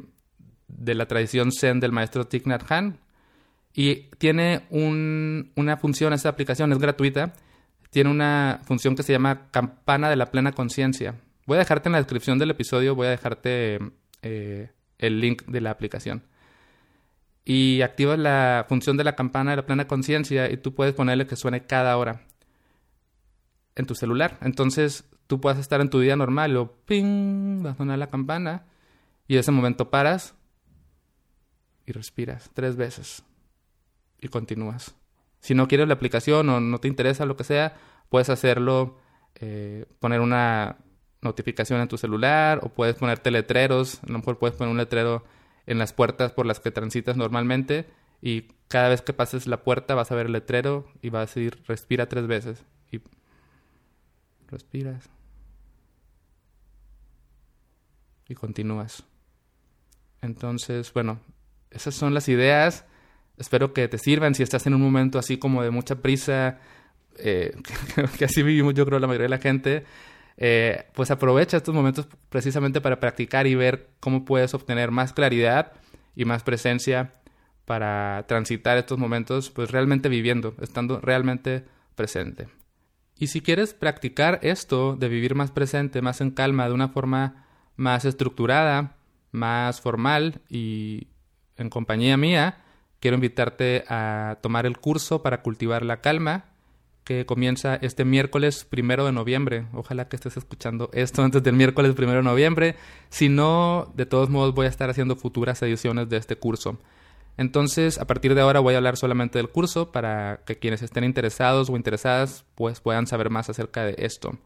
de 0.77 0.95
la 0.95 1.07
tradición 1.07 1.51
Zen 1.53 1.81
del 1.81 1.93
maestro 1.93 2.27
Thich 2.27 2.47
Nhat 2.47 2.71
Hanh. 2.71 2.99
Y 3.75 4.09
tiene 4.19 4.67
un, 4.71 5.53
una 5.55 5.77
función, 5.77 6.13
esa 6.13 6.31
aplicación 6.31 6.73
es 6.73 6.79
gratuita, 6.79 7.35
tiene 7.91 8.11
una 8.11 8.61
función 8.65 8.97
que 8.97 9.03
se 9.03 9.13
llama 9.13 9.49
campana 9.51 10.09
de 10.09 10.17
la 10.17 10.31
plena 10.31 10.53
conciencia. 10.53 11.15
Voy 11.47 11.57
a 11.57 11.61
dejarte 11.61 11.89
en 11.89 11.93
la 11.93 11.99
descripción 11.99 12.39
del 12.39 12.51
episodio, 12.51 12.95
voy 12.95 13.07
a 13.07 13.11
dejarte 13.11 13.79
eh, 14.23 14.71
el 14.99 15.21
link 15.21 15.45
de 15.47 15.61
la 15.61 15.71
aplicación. 15.71 16.23
Y 17.45 17.83
activas 17.83 18.19
la 18.19 18.67
función 18.69 18.97
de 18.97 19.05
la 19.05 19.15
campana 19.15 19.53
de 19.53 19.59
la 19.59 19.67
plena 19.67 19.87
conciencia 19.87 20.51
y 20.51 20.57
tú 20.57 20.75
puedes 20.75 20.95
ponerle 20.95 21.27
que 21.27 21.37
suene 21.37 21.65
cada 21.65 21.97
hora 21.97 22.23
en 23.77 23.87
tu 23.87 23.95
celular. 23.95 24.39
Entonces 24.41 25.05
tú 25.27 25.41
puedes 25.41 25.59
estar 25.59 25.81
en 25.81 25.91
tu 25.91 26.01
día 26.01 26.17
normal 26.17 26.57
o 26.57 26.73
ping, 26.87 27.65
va 27.65 27.71
a 27.71 27.77
sonar 27.77 27.99
la 27.99 28.09
campana 28.09 28.65
y 29.29 29.35
en 29.35 29.41
ese 29.41 29.53
momento 29.53 29.91
paras 29.91 30.35
y 31.87 31.93
respiras 31.93 32.51
tres 32.53 32.77
veces 32.77 33.23
y 34.21 34.29
continúas. 34.29 34.95
Si 35.41 35.55
no 35.55 35.69
quieres 35.69 35.89
la 35.89 35.95
aplicación 35.95 36.49
o 36.49 36.61
no 36.61 36.79
te 36.79 36.89
interesa 36.89 37.27
lo 37.27 37.37
que 37.37 37.45
sea, 37.45 37.77
puedes 38.09 38.29
hacerlo, 38.29 38.99
eh, 39.37 39.87
poner 40.01 40.21
una 40.21 40.79
notificación 41.23 41.81
en 41.81 41.89
tu 41.89 41.97
celular 41.99 42.61
o 42.63 42.69
puedes 42.69 42.97
ponerte 42.97 43.31
letreros, 43.31 44.03
a 44.03 44.13
lo 44.13 44.19
mejor 44.19 44.39
puedes 44.39 44.57
poner 44.57 44.71
un 44.71 44.79
letrero 44.79 45.25
en 45.67 45.79
las 45.79 45.93
puertas 45.93 46.33
por 46.33 46.47
las 46.47 46.61
que 46.61 46.71
transitas 46.71 47.17
normalmente 47.17 47.87
y 48.21 48.49
cada 48.69 48.89
vez 48.89 49.03
que 49.03 49.13
pases 49.13 49.47
la 49.47 49.63
puerta 49.63 49.95
vas 49.95 50.11
a 50.11 50.15
ver 50.15 50.27
el 50.27 50.33
letrero 50.33 50.89
y 51.03 51.11
vas 51.11 51.23
a 51.23 51.41
decir 51.41 51.63
respira 51.67 52.09
tres 52.09 52.27
veces 52.27 52.65
y 52.91 53.01
respiras 54.49 55.09
y 58.29 58.35
continúas. 58.35 59.05
Entonces, 60.23 60.93
bueno, 60.93 61.21
esas 61.71 61.95
son 61.95 62.15
las 62.15 62.29
ideas. 62.29 62.85
Espero 63.39 63.73
que 63.73 63.89
te 63.89 63.99
sirvan 63.99 64.35
si 64.35 64.43
estás 64.43 64.67
en 64.67 64.75
un 64.75 64.83
momento 64.83 65.19
así 65.19 65.39
como 65.39 65.63
de 65.63 65.71
mucha 65.71 65.97
prisa, 65.97 66.59
eh, 67.19 67.55
que 68.19 68.25
así 68.25 68.43
vivimos 68.43 68.75
yo 68.75 68.87
creo 68.87 68.99
la 68.99 69.07
mayoría 69.07 69.25
de 69.25 69.31
la 69.31 69.39
gente. 69.39 69.85
Eh, 70.39 70.85
pues 70.95 71.11
aprovecha 71.11 71.57
estos 71.57 71.75
momentos 71.75 72.07
precisamente 72.29 72.81
para 72.81 73.01
practicar 73.01 73.47
y 73.47 73.55
ver 73.55 73.89
cómo 74.01 74.25
puedes 74.25 74.53
obtener 74.55 74.91
más 74.91 75.13
claridad 75.13 75.73
y 76.15 76.25
más 76.25 76.43
presencia 76.43 77.15
para 77.65 78.25
transitar 78.29 78.79
estos 78.79 78.99
momentos, 78.99 79.51
pues 79.51 79.71
realmente 79.71 80.09
viviendo, 80.09 80.55
estando 80.61 81.01
realmente 81.01 81.65
presente. 81.95 82.49
Y 83.19 83.29
si 83.29 83.41
quieres 83.41 83.75
practicar 83.75 84.39
esto 84.43 84.95
de 84.95 85.09
vivir 85.09 85.35
más 85.35 85.51
presente, 85.51 86.03
más 86.03 86.21
en 86.21 86.31
calma, 86.31 86.69
de 86.69 86.75
una 86.75 86.89
forma 86.89 87.47
más 87.77 88.05
estructurada, 88.05 88.97
más 89.33 89.81
formal 89.81 90.43
y 90.49 91.09
en 91.57 91.71
compañía 91.71 92.17
mía, 92.17 92.63
quiero 93.01 93.17
invitarte 93.17 93.85
a 93.89 94.39
tomar 94.43 94.67
el 94.67 94.79
curso 94.79 95.23
para 95.23 95.43
cultivar 95.43 95.85
la 95.85 96.01
calma 96.01 96.47
que 97.07 97.25
comienza 97.25 97.77
este 97.77 98.05
miércoles 98.05 98.67
primero 98.69 99.07
de 99.07 99.13
noviembre. 99.13 99.67
Ojalá 99.73 100.09
que 100.09 100.17
estés 100.17 100.37
escuchando 100.37 100.91
esto 100.93 101.23
antes 101.25 101.43
del 101.43 101.55
miércoles 101.55 101.95
primero 101.95 102.19
de 102.19 102.25
noviembre. 102.25 102.75
Si 103.11 103.29
no, 103.29 103.93
de 103.95 104.07
todos 104.07 104.29
modos 104.29 104.55
voy 104.55 104.67
a 104.67 104.69
estar 104.69 104.91
haciendo 104.91 105.15
futuras 105.15 105.63
ediciones 105.63 106.09
de 106.09 106.17
este 106.17 106.37
curso. 106.37 106.79
Entonces, 107.37 107.99
a 107.99 108.07
partir 108.07 108.35
de 108.35 108.41
ahora 108.41 108.61
voy 108.61 108.75
a 108.75 108.79
hablar 108.79 108.97
solamente 108.97 109.39
del 109.39 109.51
curso 109.51 109.93
para 109.93 110.41
que 110.47 110.59
quienes 110.59 110.83
estén 110.83 111.05
interesados 111.05 111.71
o 111.71 111.77
interesadas 111.77 112.45
pues 112.57 112.81
puedan 112.81 113.07
saber 113.07 113.31
más 113.31 113.49
acerca 113.51 113.85
de 113.85 113.95
esto. 113.99 114.37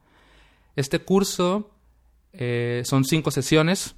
Este 0.77 0.99
curso 0.99 1.71
eh, 2.35 2.83
son 2.85 3.05
cinco 3.05 3.31
sesiones, 3.31 3.97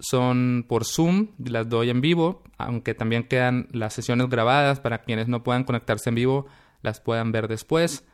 son 0.00 0.64
por 0.68 0.84
Zoom, 0.84 1.28
las 1.38 1.68
doy 1.68 1.90
en 1.90 2.00
vivo, 2.00 2.42
aunque 2.56 2.94
también 2.94 3.24
quedan 3.24 3.68
las 3.72 3.94
sesiones 3.94 4.28
grabadas 4.28 4.80
para 4.80 5.02
quienes 5.02 5.28
no 5.28 5.42
puedan 5.42 5.64
conectarse 5.64 6.08
en 6.08 6.14
vivo 6.14 6.46
las 6.82 7.00
puedan 7.00 7.32
ver 7.32 7.48
después. 7.48 8.04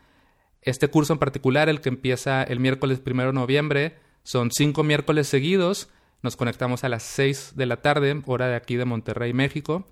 Este 0.62 0.88
curso 0.88 1.12
en 1.12 1.18
particular, 1.18 1.68
el 1.68 1.80
que 1.80 1.90
empieza 1.90 2.42
el 2.42 2.60
miércoles 2.60 3.00
primero 3.00 3.30
de 3.30 3.34
noviembre, 3.34 3.98
son 4.22 4.50
cinco 4.50 4.82
miércoles 4.82 5.28
seguidos. 5.28 5.90
Nos 6.22 6.36
conectamos 6.36 6.84
a 6.84 6.88
las 6.88 7.02
seis 7.02 7.52
de 7.54 7.66
la 7.66 7.82
tarde, 7.82 8.22
hora 8.26 8.48
de 8.48 8.56
aquí 8.56 8.76
de 8.76 8.86
Monterrey, 8.86 9.32
México. 9.34 9.86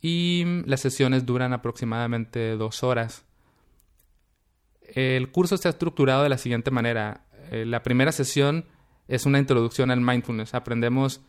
Y 0.00 0.44
las 0.66 0.80
sesiones 0.80 1.26
duran 1.26 1.52
aproximadamente 1.52 2.56
dos 2.56 2.82
horas. 2.82 3.24
El 4.82 5.30
curso 5.30 5.54
está 5.54 5.68
estructurado 5.68 6.22
de 6.24 6.28
la 6.28 6.38
siguiente 6.38 6.70
manera. 6.70 7.26
Eh, 7.50 7.64
la 7.64 7.82
primera 7.82 8.10
sesión 8.10 8.64
es 9.08 9.26
una 9.26 9.38
introducción 9.38 9.90
al 9.90 10.00
mindfulness. 10.00 10.54
Aprendemos 10.54 11.20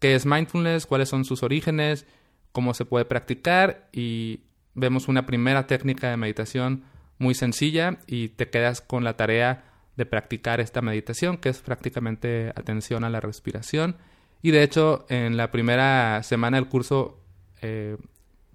qué 0.00 0.14
es 0.14 0.26
mindfulness, 0.26 0.86
cuáles 0.86 1.08
son 1.08 1.24
sus 1.24 1.42
orígenes, 1.42 2.06
cómo 2.52 2.74
se 2.74 2.84
puede 2.84 3.04
practicar 3.04 3.88
y 3.92 4.40
vemos 4.74 5.08
una 5.08 5.26
primera 5.26 5.66
técnica 5.66 6.10
de 6.10 6.16
meditación 6.16 6.84
muy 7.18 7.34
sencilla 7.34 7.98
y 8.06 8.28
te 8.28 8.48
quedas 8.48 8.80
con 8.80 9.04
la 9.04 9.16
tarea 9.16 9.64
de 9.96 10.06
practicar 10.06 10.60
esta 10.60 10.80
meditación, 10.80 11.38
que 11.38 11.48
es 11.48 11.58
prácticamente 11.60 12.50
atención 12.54 13.02
a 13.04 13.10
la 13.10 13.20
respiración. 13.20 13.96
Y 14.42 14.52
de 14.52 14.62
hecho, 14.62 15.06
en 15.08 15.36
la 15.36 15.50
primera 15.50 16.22
semana 16.22 16.56
del 16.56 16.68
curso, 16.68 17.18
eh, 17.60 17.96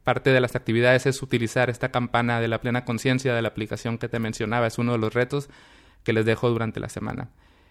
parte 0.04 0.32
de 0.32 0.40
las 0.40 0.56
actividades 0.56 1.06
es 1.06 1.22
utilizar 1.22 1.70
esta 1.70 1.92
campana 1.92 2.40
de 2.40 2.48
la 2.48 2.62
plena 2.62 2.86
conciencia 2.86 3.34
de 3.34 3.42
la 3.42 3.50
aplicación 3.50 3.98
que 3.98 4.08
te 4.08 4.20
mencionaba. 4.20 4.68
Es 4.68 4.78
uno 4.78 4.94
de 4.94 5.00
los 5.00 5.13
retos 5.13 5.50
que 6.04 6.13
les 6.13 6.25
dejo 6.25 6.50
durante 6.50 6.80
la 6.80 6.90
semana. 6.90 7.30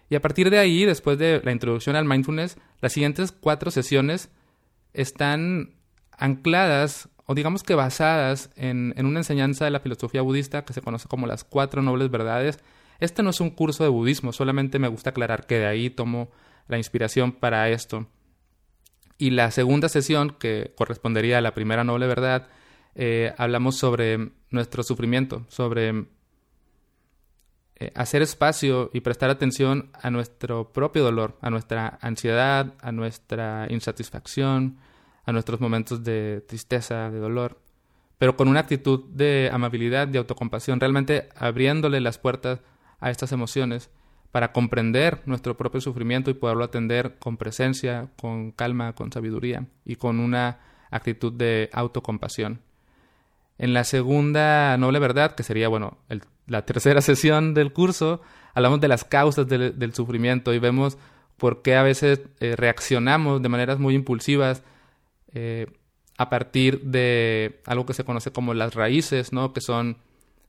Y 0.09 0.15
a 0.15 0.21
partir 0.21 0.49
de 0.49 0.59
ahí, 0.59 0.85
después 0.85 1.17
de 1.17 1.41
la 1.43 1.51
introducción 1.51 1.95
al 1.95 2.05
mindfulness, 2.05 2.57
las 2.81 2.93
siguientes 2.93 3.31
cuatro 3.31 3.71
sesiones 3.71 4.29
están 4.93 5.75
ancladas 6.17 7.09
o 7.25 7.35
digamos 7.35 7.63
que 7.63 7.75
basadas 7.75 8.49
en, 8.55 8.93
una 8.97 9.19
enseñanza 9.19 9.65
de 9.65 9.71
la 9.71 9.79
filosofía 9.79 10.21
budista 10.21 10.65
que 10.65 10.73
se 10.73 10.81
conoce 10.81 11.07
como 11.07 11.27
las 11.27 11.43
cuatro 11.43 11.81
nobles 11.81 12.11
verdades. 12.11 12.59
Este 12.99 13.23
no 13.23 13.29
es 13.29 13.39
un 13.39 13.49
curso 13.49 13.83
de 13.83 13.89
budismo, 13.89 14.33
solamente 14.33 14.79
me 14.79 14.87
gusta 14.87 15.11
aclarar 15.11 15.45
que 15.45 15.59
de 15.59 15.65
ahí 15.65 15.89
tomo 15.89 16.31
la 16.67 16.77
inspiración 16.77 17.31
para 17.31 17.69
esto. 17.69 18.07
Y 19.17 19.31
la 19.31 19.51
segunda 19.51 19.89
sesión, 19.89 20.35
que 20.37 20.73
correspondería 20.75 21.37
a 21.37 21.41
la 21.41 21.53
primera 21.53 21.83
noble 21.83 22.07
verdad, 22.07 22.49
eh, 22.95 23.33
hablamos 23.37 23.77
sobre 23.77 24.31
nuestro 24.49 24.83
sufrimiento, 24.83 25.45
sobre 25.47 26.07
eh, 27.75 27.91
hacer 27.95 28.21
espacio 28.21 28.89
y 28.93 29.01
prestar 29.01 29.29
atención 29.29 29.89
a 29.93 30.09
nuestro 30.11 30.71
propio 30.71 31.03
dolor, 31.03 31.37
a 31.41 31.49
nuestra 31.49 31.97
ansiedad, 32.01 32.73
a 32.81 32.91
nuestra 32.91 33.67
insatisfacción, 33.69 34.77
a 35.25 35.31
nuestros 35.31 35.59
momentos 35.59 36.03
de 36.03 36.43
tristeza, 36.47 37.09
de 37.09 37.19
dolor, 37.19 37.59
pero 38.17 38.35
con 38.37 38.47
una 38.47 38.59
actitud 38.59 39.05
de 39.09 39.49
amabilidad, 39.51 40.07
de 40.07 40.19
autocompasión, 40.19 40.79
realmente 40.79 41.29
abriéndole 41.35 41.99
las 41.99 42.17
puertas 42.17 42.59
a 42.99 43.09
estas 43.09 43.31
emociones 43.31 43.89
para 44.31 44.51
comprender 44.51 45.21
nuestro 45.25 45.57
propio 45.57 45.81
sufrimiento 45.81 46.31
y 46.31 46.35
poderlo 46.35 46.63
atender 46.63 47.17
con 47.19 47.37
presencia, 47.37 48.09
con 48.17 48.51
calma, 48.51 48.93
con 48.93 49.11
sabiduría 49.11 49.67
y 49.85 49.95
con 49.95 50.19
una 50.19 50.59
actitud 50.89 51.33
de 51.33 51.69
autocompasión. 51.73 52.61
En 53.57 53.73
la 53.73 53.83
segunda 53.83 54.77
noble 54.77 54.99
verdad, 54.99 55.35
que 55.35 55.43
sería, 55.43 55.67
bueno, 55.67 55.97
la 56.47 56.65
tercera 56.65 57.01
sesión 57.01 57.53
del 57.53 57.73
curso, 57.73 58.21
hablamos 58.53 58.81
de 58.81 58.87
las 58.87 59.03
causas 59.03 59.47
del, 59.47 59.93
sufrimiento 59.93 60.53
y 60.53 60.59
vemos 60.59 60.97
por 61.37 61.61
qué 61.61 61.75
a 61.75 61.83
veces 61.83 62.21
eh, 62.39 62.55
reaccionamos 62.55 63.41
de 63.41 63.49
maneras 63.49 63.79
muy 63.79 63.95
impulsivas 63.95 64.63
eh, 65.33 65.67
a 66.17 66.29
partir 66.29 66.81
de 66.81 67.61
algo 67.65 67.85
que 67.85 67.93
se 67.93 68.03
conoce 68.03 68.31
como 68.31 68.53
las 68.53 68.75
raíces, 68.75 69.33
¿no? 69.33 69.51
Que 69.51 69.61
son 69.61 69.97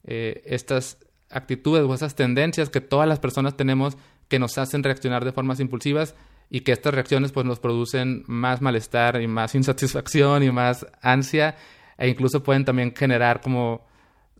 eh, 0.04 0.42
estas 0.44 0.98
actitudes 1.30 1.82
o 1.84 1.94
esas 1.94 2.14
tendencias 2.14 2.68
que 2.68 2.80
todas 2.80 3.08
las 3.08 3.18
personas 3.18 3.56
tenemos 3.56 3.96
que 4.28 4.38
nos 4.38 4.58
hacen 4.58 4.82
reaccionar 4.82 5.24
de 5.24 5.32
formas 5.32 5.60
impulsivas 5.60 6.14
y 6.50 6.60
que 6.60 6.72
estas 6.72 6.94
reacciones 6.94 7.32
pues 7.32 7.46
nos 7.46 7.58
producen 7.58 8.24
más 8.26 8.60
malestar 8.60 9.20
y 9.20 9.26
más 9.26 9.54
insatisfacción 9.56 10.42
y 10.42 10.50
más 10.50 10.86
ansia 11.00 11.56
e 11.98 12.08
incluso 12.08 12.42
pueden 12.42 12.64
también 12.64 12.94
generar 12.94 13.40
como 13.40 13.86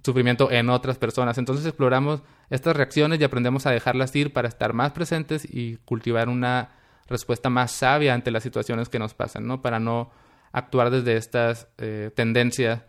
sufrimiento 0.04 0.50
en 0.50 0.68
otras 0.68 0.99
personas. 0.99 1.38
Entonces 1.38 1.64
exploramos 1.66 2.23
estas 2.50 2.76
reacciones 2.76 3.20
y 3.20 3.25
aprendemos 3.25 3.66
a 3.66 3.70
dejarlas 3.70 4.14
ir 4.14 4.32
para 4.32 4.49
estar 4.49 4.73
más 4.75 4.92
presentes 4.92 5.46
y 5.49 5.76
cultivar 5.84 6.28
una 6.28 6.70
respuesta 7.08 7.50
más 7.50 7.70
sabia 7.73 8.14
ante 8.14 8.30
las 8.30 8.42
situaciones 8.42 8.88
que 8.88 8.99
nos 8.99 9.14
pasan, 9.14 9.46
¿no? 9.46 9.62
Para 9.62 9.80
no 9.80 10.11
actuar 10.52 10.90
desde 10.90 11.16
estas 11.16 11.68
eh, 11.78 12.11
tendencias 12.14 12.82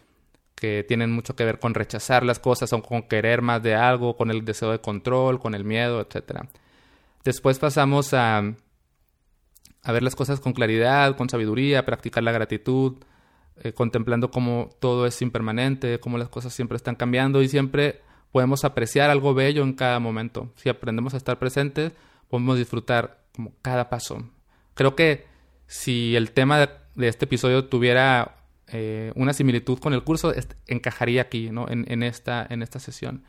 que 0.56 0.86
tienen 0.88 1.12
mucho 1.12 1.36
que 1.36 1.44
ver 1.44 1.60
con 1.60 1.74
rechazar 1.74 2.24
las 2.24 2.40
cosas 2.40 2.72
o 2.74 2.82
con 2.82 3.04
querer 3.04 3.42
más 3.42 3.62
de 3.62 3.76
algo, 3.76 4.16
con 4.16 4.32
el 4.32 4.46
deseo 4.46 4.72
de 4.72 4.80
control, 4.80 5.40
con 5.40 5.54
el 5.54 5.66
miedo, 5.66 6.00
etc. 6.00 6.44
Después 7.24 7.60
pasamos 7.60 8.14
a, 8.14 8.38
a 9.84 9.92
ver 9.92 10.04
las 10.04 10.16
cosas 10.16 10.40
con 10.40 10.54
claridad, 10.54 11.18
con 11.18 11.30
sabiduría, 11.30 11.86
practicar 11.86 12.24
la 12.24 12.32
gratitud, 12.32 12.98
eh, 13.64 13.74
contemplando 13.74 14.32
cómo 14.32 14.70
todo 14.80 15.06
es 15.06 15.22
impermanente, 15.22 16.00
cómo 16.00 16.18
las 16.18 16.30
cosas 16.30 16.54
siempre 16.54 16.76
están 16.76 16.96
cambiando 16.96 17.42
y 17.42 17.48
siempre 17.48 18.02
podemos 18.32 18.66
apreciar 18.66 19.10
algo 19.10 19.34
bello 19.34 19.64
en 19.64 19.74
cada 19.74 20.00
momento. 20.00 20.52
Si 20.56 20.68
aprendemos 20.68 21.14
a 21.14 21.18
estar 21.18 21.40
presentes, 21.40 21.94
podemos 22.30 22.58
disfrutar 22.58 23.24
como 23.34 23.54
cada 23.62 23.90
paso. 23.90 24.30
Creo 24.74 24.96
que 24.96 25.26
si 25.68 26.16
el 26.16 26.32
tema 26.32 26.60
de, 26.96 27.08
este 27.08 27.26
episodio 27.26 27.66
tuviera 27.66 28.36
eh, 28.68 29.12
una 29.16 29.34
similitud 29.34 29.80
con 29.80 29.94
el 29.94 30.04
curso, 30.04 30.34
encajaría 30.68 31.22
aquí, 31.22 31.50
¿no? 31.50 31.68
En, 31.70 32.04
esta, 32.04 32.46
en 32.50 32.62
esta 32.62 32.80
sesión. 32.80 33.24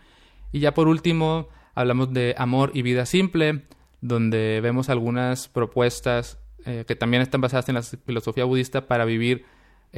Y 0.52 0.60
ya 0.60 0.74
por 0.74 0.88
último, 0.88 1.48
hablamos 1.74 2.12
de 2.12 2.34
amor 2.36 2.72
y 2.74 2.82
vida 2.82 3.06
simple, 3.06 3.62
donde 4.00 4.60
vemos 4.60 4.88
algunas 4.88 5.48
propuestas 5.48 6.38
eh, 6.64 6.84
que 6.86 6.96
también 6.96 7.22
están 7.22 7.40
basadas 7.40 7.68
en 7.68 7.76
la 7.76 7.82
filosofía 7.82 8.44
budista 8.44 8.88
para 8.88 9.04
vivir, 9.04 9.44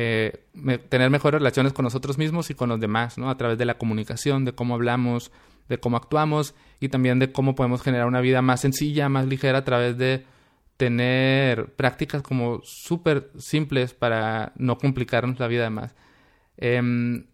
eh, 0.00 0.44
tener 0.88 1.10
mejores 1.10 1.40
relaciones 1.40 1.72
con 1.72 1.82
nosotros 1.82 2.18
mismos 2.18 2.50
y 2.50 2.54
con 2.54 2.68
los 2.68 2.78
demás, 2.78 3.18
¿no? 3.18 3.30
A 3.30 3.36
través 3.36 3.58
de 3.58 3.64
la 3.64 3.78
comunicación, 3.78 4.44
de 4.44 4.52
cómo 4.52 4.74
hablamos, 4.76 5.32
de 5.68 5.80
cómo 5.80 5.96
actuamos 5.96 6.54
y 6.78 6.88
también 6.88 7.18
de 7.18 7.32
cómo 7.32 7.56
podemos 7.56 7.82
generar 7.82 8.06
una 8.06 8.20
vida 8.20 8.40
más 8.40 8.60
sencilla, 8.60 9.08
más 9.08 9.26
ligera 9.26 9.58
a 9.58 9.64
través 9.64 9.98
de 9.98 10.24
tener 10.76 11.74
prácticas 11.74 12.22
como 12.22 12.60
súper 12.62 13.32
simples 13.38 13.92
para 13.92 14.52
no 14.54 14.78
complicarnos 14.78 15.40
la 15.40 15.48
vida 15.48 15.68
más. 15.68 15.96
Em, 16.58 17.26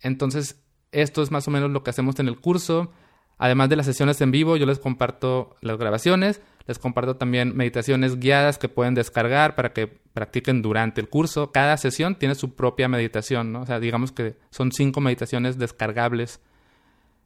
entonces, 0.00 0.60
esto 0.90 1.22
es 1.22 1.30
más 1.30 1.46
o 1.46 1.52
menos 1.52 1.70
lo 1.70 1.84
que 1.84 1.90
hacemos 1.90 2.18
en 2.18 2.26
el 2.26 2.40
curso. 2.40 2.90
Además 3.38 3.68
de 3.68 3.76
las 3.76 3.86
sesiones 3.86 4.20
en 4.20 4.32
vivo, 4.32 4.56
yo 4.56 4.66
les 4.66 4.80
comparto 4.80 5.54
las 5.60 5.78
grabaciones, 5.78 6.42
les 6.68 6.78
comparto 6.78 7.16
también 7.16 7.56
meditaciones 7.56 8.20
guiadas 8.20 8.58
que 8.58 8.68
pueden 8.68 8.94
descargar 8.94 9.56
para 9.56 9.72
que 9.72 9.88
practiquen 9.88 10.62
durante 10.62 11.00
el 11.00 11.08
curso. 11.08 11.50
Cada 11.50 11.76
sesión 11.76 12.14
tiene 12.14 12.36
su 12.36 12.54
propia 12.54 12.86
meditación, 12.86 13.52
¿no? 13.52 13.62
O 13.62 13.66
sea, 13.66 13.80
digamos 13.80 14.12
que 14.12 14.36
son 14.50 14.70
cinco 14.70 15.00
meditaciones 15.00 15.58
descargables, 15.58 16.40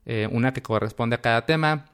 eh, 0.06 0.26
una 0.32 0.54
que 0.54 0.62
corresponde 0.62 1.16
a 1.16 1.20
cada 1.20 1.44
tema 1.44 1.92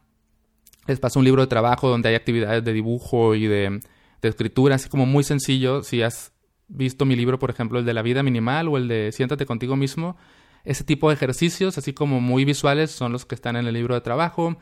les 0.88 0.98
paso 0.98 1.18
un 1.18 1.24
libro 1.24 1.42
de 1.42 1.48
trabajo 1.48 1.88
donde 1.88 2.08
hay 2.08 2.14
actividades 2.14 2.64
de 2.64 2.72
dibujo 2.72 3.34
y 3.34 3.46
de, 3.46 3.80
escritura, 4.22 4.76
así 4.76 4.88
como 4.88 5.06
muy 5.06 5.22
sencillo. 5.22 5.82
Si 5.82 6.02
has 6.02 6.32
visto 6.66 7.04
mi 7.04 7.14
libro, 7.14 7.38
por 7.38 7.50
ejemplo, 7.50 7.78
el 7.78 7.84
de 7.84 7.94
la 7.94 8.02
vida 8.02 8.22
minimal 8.22 8.68
o 8.68 8.78
el 8.78 8.88
de 8.88 9.12
siéntate 9.12 9.44
contigo 9.46 9.76
mismo, 9.76 10.16
ese 10.64 10.84
tipo 10.84 11.08
de 11.08 11.14
ejercicios, 11.14 11.78
así 11.78 11.92
como 11.92 12.20
muy 12.20 12.44
visuales, 12.44 12.90
son 12.90 13.12
los 13.12 13.26
que 13.26 13.34
están 13.34 13.56
en 13.56 13.66
el 13.66 13.74
libro 13.74 13.94
de 13.94 14.00
trabajo. 14.00 14.56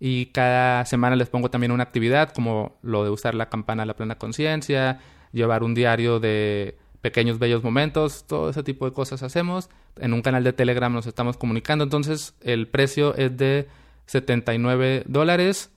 Y 0.00 0.26
cada 0.26 0.86
semana 0.86 1.14
les 1.14 1.28
pongo 1.28 1.50
también 1.50 1.72
una 1.72 1.82
actividad, 1.82 2.32
como 2.32 2.78
lo 2.82 3.04
de 3.04 3.10
usar 3.10 3.34
la 3.34 3.50
campana 3.50 3.84
la 3.84 3.94
plena 3.94 4.16
conciencia, 4.16 4.98
llevar 5.30 5.62
un 5.62 5.74
diario 5.74 6.18
de 6.18 6.78
pequeños 7.02 7.38
bellos 7.38 7.62
momentos, 7.62 8.24
todo 8.26 8.50
ese 8.50 8.62
tipo 8.62 8.86
de 8.86 8.92
cosas 8.92 9.22
hacemos. 9.22 9.68
En 9.98 10.14
un 10.14 10.22
canal 10.22 10.42
de 10.42 10.54
Telegram 10.54 10.92
nos 10.92 11.06
estamos 11.06 11.36
comunicando, 11.36 11.84
entonces 11.84 12.34
el 12.40 12.66
precio 12.66 13.14
es 13.16 13.36
de 13.36 13.68
79 14.06 15.04
dólares. 15.06 15.70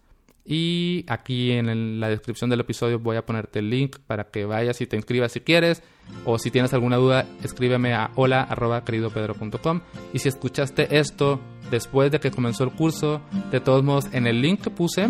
Y 0.45 1.05
aquí 1.07 1.51
en 1.51 1.99
la 1.99 2.09
descripción 2.09 2.49
del 2.49 2.59
episodio 2.59 2.99
voy 2.99 3.15
a 3.15 3.25
ponerte 3.25 3.59
el 3.59 3.69
link 3.69 3.97
para 4.05 4.25
que 4.25 4.45
vayas 4.45 4.81
y 4.81 4.87
te 4.87 4.97
inscribas 4.97 5.31
si 5.31 5.39
quieres. 5.39 5.81
O 6.25 6.37
si 6.37 6.51
tienes 6.51 6.73
alguna 6.73 6.97
duda, 6.97 7.25
escríbeme 7.43 7.93
a 7.93 8.11
hola 8.15 8.41
arroba 8.41 8.83
queridopedro.com. 8.83 9.81
Y 10.11 10.19
si 10.19 10.27
escuchaste 10.27 10.97
esto 10.97 11.39
después 11.71 12.11
de 12.11 12.19
que 12.19 12.31
comenzó 12.31 12.65
el 12.65 12.71
curso, 12.71 13.21
de 13.51 13.61
todos 13.61 13.83
modos, 13.83 14.09
en 14.11 14.27
el 14.27 14.41
link 14.41 14.61
que 14.61 14.69
puse 14.69 15.07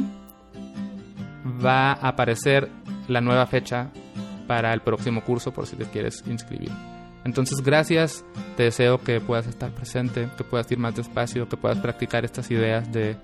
va 1.63 1.93
a 1.93 2.09
aparecer 2.09 2.69
la 3.07 3.21
nueva 3.21 3.47
fecha 3.47 3.91
para 4.47 4.71
el 4.73 4.81
próximo 4.81 5.23
curso 5.23 5.51
por 5.51 5.65
si 5.65 5.75
te 5.75 5.85
quieres 5.85 6.23
inscribir. 6.27 6.71
Entonces, 7.25 7.61
gracias. 7.61 8.23
Te 8.55 8.63
deseo 8.63 8.99
que 8.99 9.19
puedas 9.19 9.47
estar 9.47 9.71
presente, 9.71 10.29
que 10.37 10.43
puedas 10.43 10.71
ir 10.71 10.77
más 10.77 10.95
despacio, 10.95 11.49
que 11.49 11.57
puedas 11.57 11.79
practicar 11.79 12.23
estas 12.23 12.51
ideas 12.51 12.91
de 12.91 13.15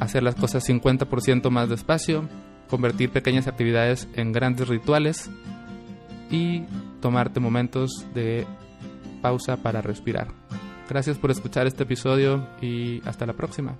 hacer 0.00 0.22
las 0.22 0.34
cosas 0.34 0.68
50% 0.68 1.50
más 1.50 1.68
despacio, 1.68 2.28
convertir 2.68 3.10
pequeñas 3.10 3.46
actividades 3.46 4.08
en 4.14 4.32
grandes 4.32 4.68
rituales 4.68 5.30
y 6.30 6.62
tomarte 7.00 7.40
momentos 7.40 8.06
de 8.14 8.46
pausa 9.22 9.56
para 9.56 9.82
respirar. 9.82 10.28
Gracias 10.88 11.18
por 11.18 11.30
escuchar 11.30 11.66
este 11.66 11.82
episodio 11.82 12.46
y 12.60 13.02
hasta 13.06 13.26
la 13.26 13.34
próxima. 13.34 13.76